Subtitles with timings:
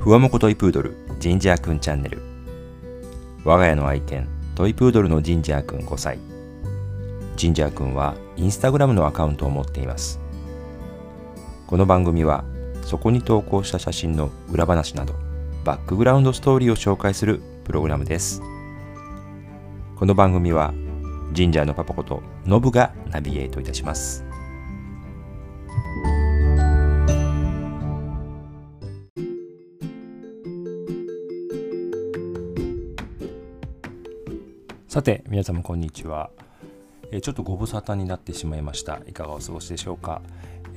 [0.00, 2.22] ふわもこトイプードルジンジャーくんチャンネル。
[3.44, 6.18] 我が家の愛犬トイプードルのジンジャーくん5歳
[7.36, 10.20] ジンジャーくんはインスタグラムのアカウントを持っています。
[11.66, 12.44] この番組は
[12.82, 15.14] そこに投稿した写真の裏話など
[15.64, 18.40] バックグラウンドストーリーを紹介するプログラムです。
[19.96, 20.72] この番組は
[21.32, 24.27] ジンジャーのパパことノブがナビゲートいたします。
[34.98, 36.28] さて皆様こんにちは。
[37.22, 39.00] ちょっとご無沙汰になってしまいました。
[39.06, 40.22] いかがお過ごしでしょうか？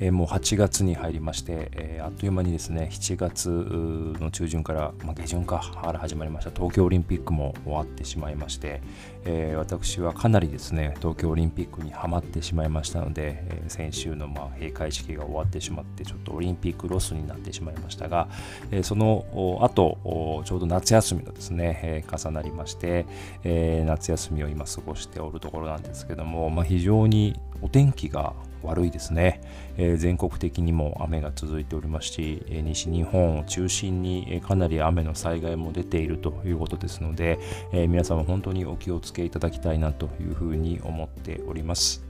[0.00, 8.82] えー、もう8月に入りまして、えー、あっという間にですね7月の中旬から、まあ、下旬かから始まりました東京オリンピックも終わってしまいまして、
[9.24, 18.28] えー、私はかなりですね東京オリンピックにはまってしまいましたので、え先週のま閉会式が終わってしまってちょっとオリンピックロスになってしまいましたが、
[18.70, 19.24] えその
[19.62, 23.06] 後ちょうど夏休みのですね、え重なりまして、
[23.44, 27.38] え夏休みを今過ごしておるところなんですけども、まあ、非常に
[27.72, 29.40] 天気が悪いですね、
[29.76, 37.38] えー、全国的にも雨が続いておりますし、えー、西日本を中心に、えー、かなり雨の災害も出ているということですので、
[37.72, 42.04] え皆様本当にお気をつけいただきたいなというふうに思っております。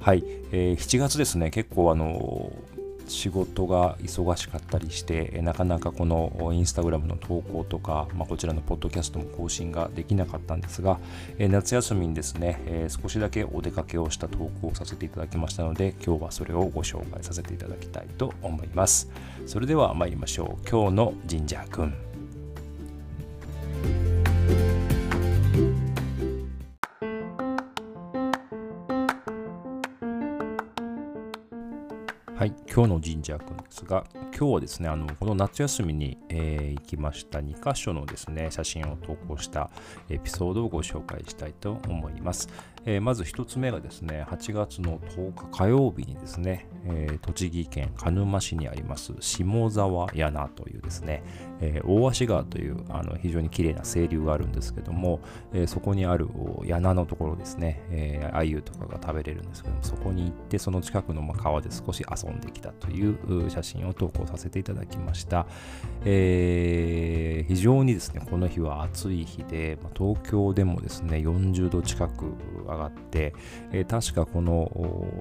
[0.00, 2.52] はい、えー、7月ですね、結構あの
[3.08, 10.98] 仕事が忙しかったりして、なかなかこのインスタグラムの投稿とか、まあ、こちらのポッドキャストも更新ができなかったんですが、
[11.38, 19.10] 夏休みにですね、少しだけお出かけをした投稿をさせていただきましたので、今日はそれをご紹介させていただきたいと思います。
[19.46, 20.68] それでは参りましょう。
[20.68, 22.15] 今日の神社くん。
[32.72, 39.70] 今日の神社くんですが、今日はですね、あのこの夏休みに、えー、行きました2箇所のですね、写真を投稿した
[40.10, 42.48] エピソードをご紹介したいと思います。
[42.86, 51.24] えー、まず1つ目がですね、8月の10日火曜日にですね、えー、栃木県鹿沼市にあります下沢柳というですね、
[51.60, 55.20] えー、大足川というあの非常に綺麗な清流があるんですけども、
[55.52, 56.28] え、そこにある
[56.64, 65.46] 柳のところですね、えー、鮎とかが食べれるんですけども、そこに行ってその近くの川で少し遊んできたという写真を投稿させていただきました。
[66.04, 72.26] え、非常にですね、この日は暑い日で、東京でもですね、40度近く
[72.64, 73.34] 上がって、
[73.72, 74.70] えー、確かこの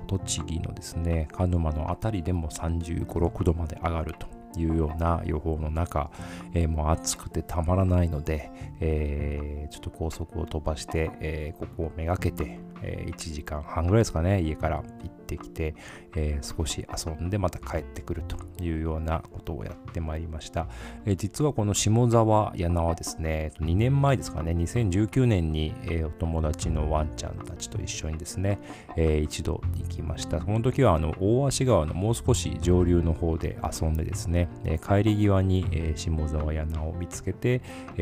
[0.08, 4.34] 栃木のですね、鹿沼の辺りでも35、6度まで上がると。
[4.60, 6.12] いうような予報の中、
[6.54, 15.76] えー、もう暑くてたまらないので、えー、ちょっと高速を飛ばして、えー、ここをめがけて、え1時間半ぐらいですかね、家から行ってきて、
[16.16, 20.68] え少し遊んでまた帰ってくるというようなことをやってまいりました。
[21.06, 28.60] え実はこの下沢柳はですね、2年前ですかね、2019年に、えお友達のワンちゃんたちと一緒にですね、
[28.96, 30.42] え一度行きました。
[30.42, 34.45] その時はあの大足川のもう少し上流の方で遊んでですね、
[34.86, 37.62] 帰り際に、下沢柳を見つけて、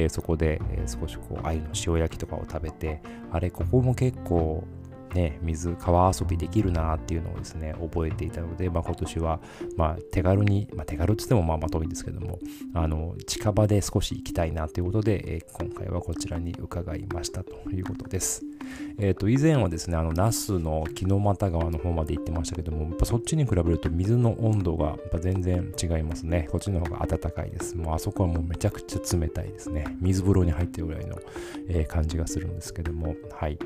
[0.09, 4.63] そこで、少しこう鮎の塩焼きとかを食べて、あれ、ここも結構
[5.13, 9.39] ね、水、川遊びできるなっていうのをですね、覚えていたので、まあ、今年は、
[9.77, 12.39] まあ、手軽に、まあ、手軽って言ってもまあまあ遠いんですけども、
[12.73, 18.43] あの、近場で少し行きたいなということで、えー、今回はこちらに伺いましたということです。
[18.97, 26.47] えっ、ー、と、以前はですね、あの、那須の木の又川の方まで行ってましたけども、やっぱそっちに比べると水の温度がやっぱ全然違いますね。
[26.51, 27.75] こっちの方が暖かいです。
[27.75, 29.97] もうあそこはもうめちゃくちゃ冷たいですね。
[29.99, 31.17] 水風呂に入ってるぐらいの、
[31.69, 33.57] えー、感じがするんですけども、はい。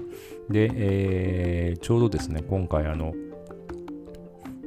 [0.49, 3.13] で、えー、ちょうどですね、今回あの、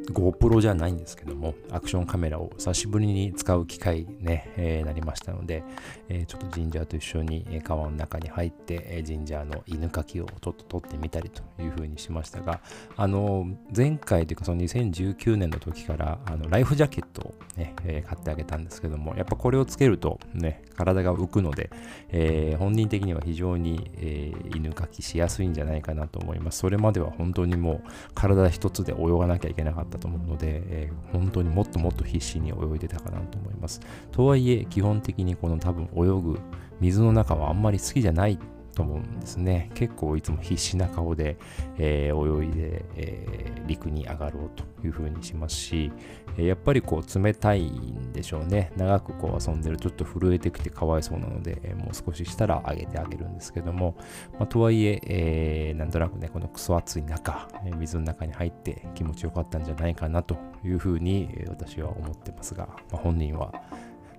[0.09, 5.63] GoPro じゃないんですけども、アクションカメラを久しぶりに使う機会ね、えー、なりましたので、
[6.09, 12.61] えー、ちょっとジンジャーと一緒に川の中に入って、え、ジンジャーの犬かきをちょっと撮ってみたりというふうにしましたが、
[12.97, 21.71] あの、前回というかその2019年の時から、あのライフジャケットをね、え、買ってあげたんですけども、やっぱこれをつけるとね、体が浮くので、
[22.09, 26.59] えー、本人的には非常に、え、犬かきしやすいんじゃないかなと思います。
[26.59, 27.83] それまでは本当にもう
[28.15, 33.81] 体一つで泳がなきゃいけなかったと思うので、えー、本当にもっともっと必死に泳いでたかなと思います。
[34.13, 36.41] とはいえ、基本的にこの多分泳ぐ
[36.81, 38.39] 水の中はあんまり好きじゃない
[38.75, 39.71] と思うんですね。
[39.75, 41.37] 結構いつも必死な顔で、
[41.79, 45.93] えー、泳いで、えー、陸に上がろうという風にしますし、
[46.37, 48.73] え、やっぱりこう冷たいんでしょうね。
[48.77, 53.97] 長くこう遊んでるちょっと震えてきてかわいそうなので、もう少ししたら上げてあげるんですけども、
[54.39, 63.53] まあ、とはいええなんとなくね、このクソ暑い中、え水の中に入って気持ちよかったんじゃないかなという風に、私は思ってますが、まあ、本人は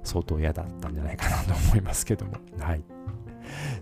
[0.04, 2.34] 相当嫌だったんじゃないかなと思いますけども。
[2.60, 2.84] はい。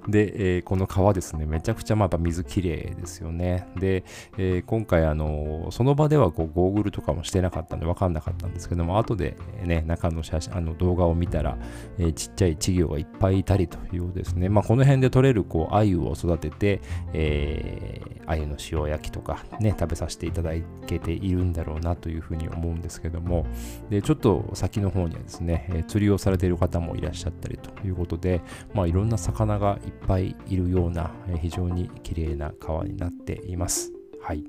[0.08, 3.68] で、えー、この川ですね、めちゃくちゃまあ水きれいですよね。
[3.80, 4.04] で、
[4.38, 11.58] えー、今回、あのその場ではこうゴーグルとかもしてなかったんで分かんなかったんですけども、後で、ね、中の写真あの動画を見たら、
[11.98, 14.50] えー、ちっちゃい稚魚がいっぱいいたりというですね。
[14.50, 16.82] まあ、この辺で取れるこう鮎を育てて、
[17.14, 20.52] えー、鮎の塩焼きとかね、食べさせていただ
[20.88, 23.46] けているんだろうなというふうに思うんですけども、
[23.90, 28.42] でちょっと先の方にはですね、え釣りをされている方もいらっしゃったりということで、
[28.74, 33.92] まあ、いろんな魚がいっぱいいるような、え非常に綺麗な川になっています。
[34.22, 34.44] はい。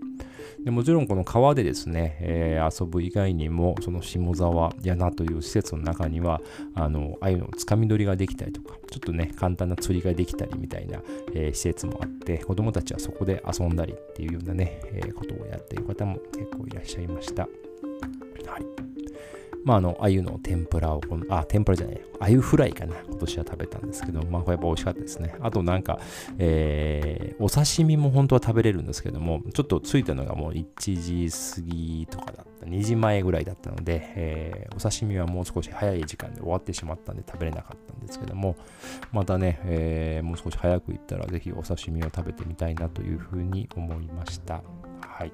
[0.64, 6.42] でもちろんこの川でですね、えー、遊ぶ以外にもその下沢柳という施設の中には
[6.74, 11.00] あの鮎のつかみ取りができたりとかちょっとね簡単な釣りができたりみたいな、
[11.34, 17.42] えー、施設もあって子供たちはそこで遊んだりっていうようなね、えー、ことをやっている方も結構いらっしゃいました。
[17.42, 18.99] はい
[19.64, 25.34] まあ、あの、鮎の天ぷらを、あ、天ぷらじゃない、鮎フライかな、今年は食べたんですけど、まあ、これやっぱ美味しかったですね。
[25.40, 25.98] あとなんか、
[26.38, 38.56] えー、お刺身も本当は食べれるんですけども、ちょっとついたのがもう1時過ぎとかだった、2時前ぐらいだったので、えー、お刺身はもう少し早い時間で終わってしまったんで食べれなかったんですけども、
[39.12, 44.62] またね、えー、もう少し早く行ったら、ぜひお刺身を食べてみたいなというふうに思いました。
[45.00, 45.32] はい。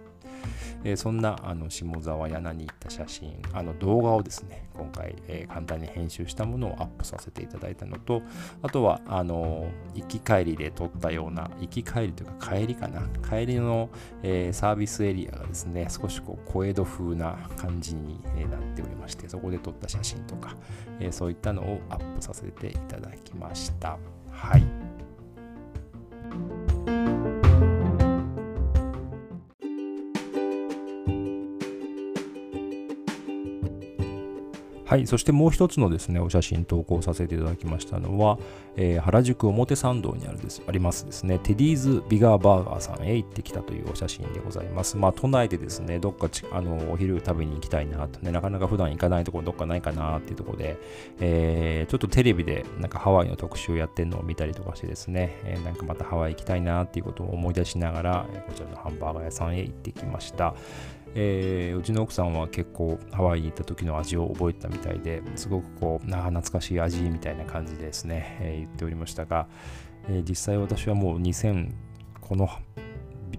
[0.84, 8.22] えー、そんなあの下沢柳に行った写真あの動画をですね今回、えー、簡単に編集したものをアップさせていただいたのと
[8.62, 13.02] あとはあの行き帰りで撮ったような行き帰りというか帰りかな。
[13.28, 13.90] 帰りの、
[14.22, 18.20] え、サービスエリアがですね少しこう小江戸風な感じに
[18.50, 20.54] なっておりましてそこで撮った写真とか、
[21.00, 23.98] えそういったのをアップさせていただきました。
[24.30, 24.64] はい。
[34.96, 38.38] はい、そしてもう一つのですね、お写真投稿させていただきましたのは、
[38.76, 44.96] えー、原宿表参道にあるですありますですね、テディーズビガーバーガーさんへ行ってきたというお写真でございます。
[44.96, 50.78] まあ、都内でですね、どっかあのお昼食べに行きたいなとね、なかなか普段行かないところどっかないかなっていうところで、
[51.20, 60.54] えー、ちょっとテレビでなんかハワイの特集やってるのを見たりとかしてですね、えー、なんかまたハワイ行きたいなっていうことを思い出しながら、こちらのハンバーガー屋さんへ行ってきました。
[61.18, 69.48] えー、うちの奥さんは結構ハワイに行った時の味を覚えたみたいですごくこうな懐かしい味みたいな感じですね、えー、言っておりましたが、
[70.10, 71.72] えー、実際私はもう2000
[72.20, 72.50] この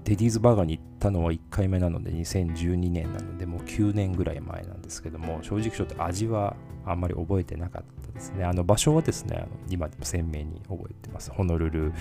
[0.04, 8.46] デディーズバーガーに行ったのは1回目なので2012年なのでもう9年ぐらい前なんですけども正直ちょっと味はあんまり覚えてなかったですね。
[8.46, 11.32] あの場所はですね今でも鮮明に覚えてます。
[11.32, 11.94] ホノルル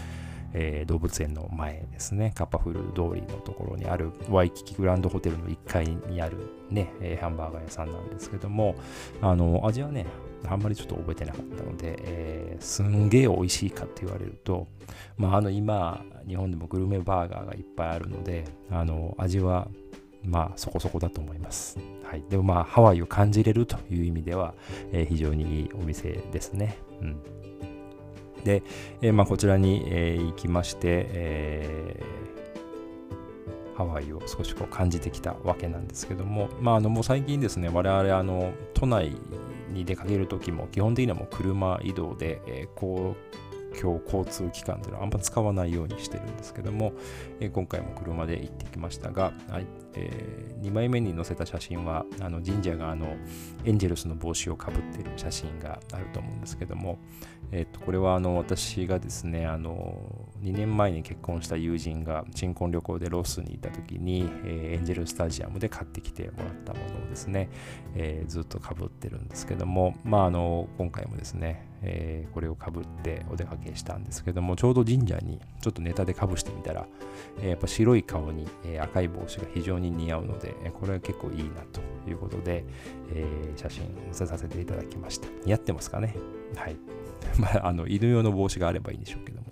[0.55, 6.37] えー、動物園の前ですね、カッパフル通りのところにあるワイキキグランドホテルの1階にある
[6.71, 8.75] ね、えー、ハンバーガー屋さんなんですけども、
[9.21, 10.07] あの、味はね、
[10.49, 14.67] あんまりちょっと覚えてなかったので、えー、すんげえ美味しいかって言われると、
[15.17, 19.69] まあ、あの、今、日本でもグルメバーガーがいっぱいあるので、あの、味は、
[20.25, 21.79] まあ、そこそこだと思います。
[22.03, 22.25] はい。
[22.29, 24.55] でもまあ、ハワイを感じれるという意味では、
[24.93, 26.77] えー、非常にいいお店ですね。
[27.01, 27.21] うん。
[28.45, 28.63] で、
[29.03, 39.17] えー、まあ、こちらに、えー、行きまして、えー、ハワイを少しこう感じてきたわけなんですけども、まあ、あのもう最近ですね、我々あの都内
[39.73, 43.47] に出かけるときも基本的にはもう車移動で、えー、こう
[43.77, 46.93] 共交通機関というのはあんま使わないようにしてるんですけども、
[47.41, 49.33] え、今回も車で行ってきましたが、
[49.97, 53.17] えー、2枚目に載せた写真はあの神社があの
[53.65, 56.99] エンジェルスの帽子をかぶっている写真があると思うんですけども、
[57.51, 67.49] えー、とこれはあの私がですねあの2年前に結婚した友人が新婚旅行でロスにいた時に、えー、エンジェルスタジアムで買ってきてもらったものをですね、
[67.95, 76.87] えー、ずっとかぶってるんですけども、まあ、あの今回もですね、えー、これをかぶってお出かけしたんですけどもちょうど神社にちょっとネタでかぶしてみたら、
[77.41, 82.65] えー、やっぱ白い顔に、えー、赤い帽子が非常に似合うので、これは結構いいなということで、
[83.13, 83.25] え
[83.57, 85.29] 写真載せさせていただきました。
[85.45, 86.15] 似合ってますかね？
[86.55, 86.77] はい。
[87.39, 89.46] まあ、あの犬用の帽子があればいいんでしょうけども。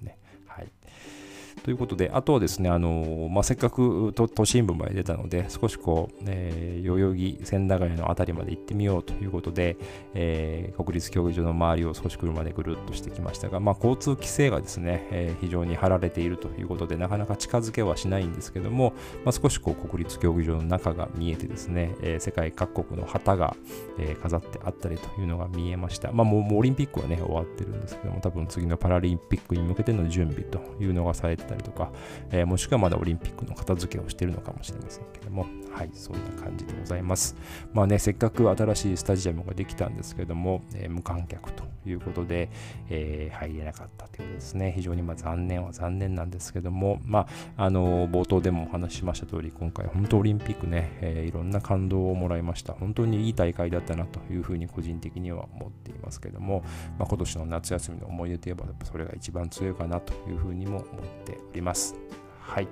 [1.65, 9.79] ということで、あとはですね、あのまあ、せっかく都心部まで出たので、少しこう、えー、代々木、千駄ヶ谷の辺りまで行ってみようということで、
[10.13, 18.93] えー、国立競技場の周りを少し車でぐるっとしてきましたが、まあ、交通規制がですね、えー、非常に張られているということで、なかなか近づけはしないんですけども、
[19.25, 23.57] まあ、少しこう国立競技場の中が見えてですね、え世界各国の旗が、
[23.99, 26.13] え飾ってあったりというのが見えました。
[26.13, 31.91] まあ、もうオリンピックはね、終わってるんですけども、多分次のパラリンピックに向けての準備というのがされてたったりとか、
[32.31, 37.37] えー、もしくはまだオリンピックの片付けをしているのかもしれませんけども、はい、そういう感じでございます。
[37.73, 42.51] まあね、せっかく新しいスタジアムができたんですけども、えー、無観客ということで、
[42.89, 44.73] えー、入れなかったということですね。
[44.75, 52.73] 非常にま残念は残念なんですけども、まあ、あの冒頭でもお話ししました通り、今回本当オリンピックね、え、いろんな感動をもらいました。
[52.73, 56.63] 本当にいい大会だったなというふうに個人的には思っていますけども、
[56.99, 60.87] まあ、今年の夏休みの思い出といえば、それが一番強いかなというふうにも思っ
[61.25, 61.95] てります。
[62.41, 62.69] はい。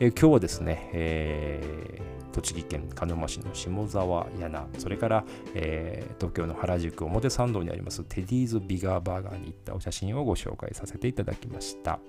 [0.00, 12.00] えー、今日はですね、えー、栃木県鹿沼市の下沢柳、それから、えー、東京の原宿表参道にありますテディーズビガーバーガーに行ったお写真をご紹介させていただきました。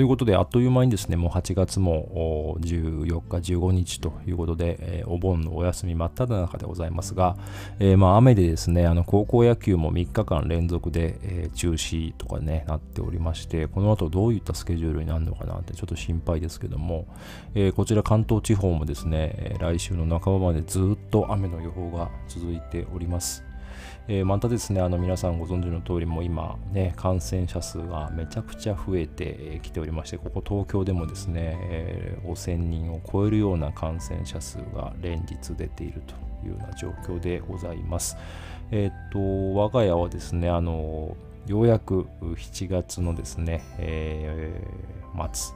[0.00, 7.36] ということで、あっという間にですね、もう8月も14日、15日ということで、えー、お盆のお休み真っ只中でございますが、
[7.80, 17.06] えー、まあ雨でですね、あの高校野球も3日間連続で、えー、中止とかね、なっておりまして、この後どういったスケジュールになるのかなってちょっと心配ですけども、
[17.54, 23.49] えこちら関東地方もですね、来週の半ばまでずっと雨の予報が続いております。
[24.12, 36.14] えー、またですね、あの皆さんご存知の通りも今ね、感染者数がめちゃくちゃ増えてきておりまして、ここ東京でもですね、えー、5000人を超えるような感染者数が連日出ていると
[36.44, 38.16] いうような状況でございます。
[38.72, 39.20] えっ、と、
[39.54, 45.54] 我が家はですね、あの、ようやく7月のですね、えー、末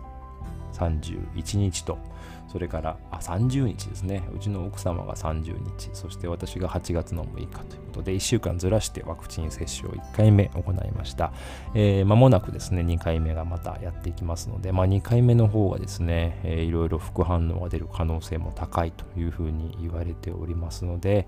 [0.75, 1.99] 31日と、
[2.49, 4.23] それからあ30日ですね。
[4.35, 11.33] うちの奥様が30日、そして私が8月の6日ということで、1週間ずらしてワクチン接種を1回目行いました。
[11.75, 21.27] えー、間もなくですね、2回目がまたやっていきますので、まあ、2回目の方がですね、えー、いろいろ副反応が出る可能性も高いというふうに言われておりますので、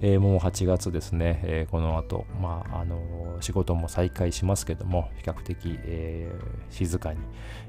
[0.00, 7.20] えー、もう8月ですね、えー、この後、まあ、あの仕事も再開しますけども、比較的、えー、静かに、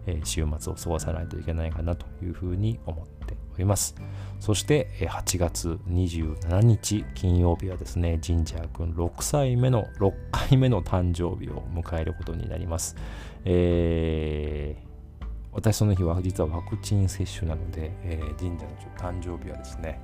[0.05, 3.95] えー、週末を過ごさないといけないかなというふうに思っております。
[4.39, 12.95] そして8月27日金曜日はですね、ジンジャー君6歳目の6回目の誕生日を迎えることになります。
[13.45, 14.89] えー
[15.51, 19.99] 私その日は実はワクチン接種なので、えー、神社の誕生日はですね、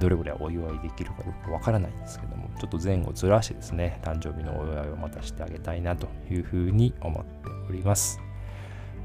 [0.00, 8.25] どれぐらいお祝いできるかよくわからないんですけども、ちょっと前後ずらしてですね、誕生日のお祝いをまたしてあげたいなというふうに思っております。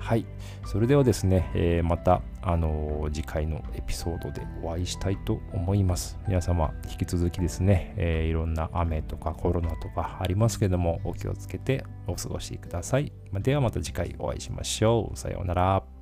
[0.01, 0.25] はい。
[0.65, 6.19] それではですね、えー、また、あのー、次回のエピソードでお会いしたいと思います。
[6.27, 13.13] 皆様、引き続きですね、えー、いろんな雨とかコロナとかありますけども、お気をつけてお過ごしください。
[13.31, 15.17] ではまた次回お会いしましょう。
[15.17, 16.00] さようなら。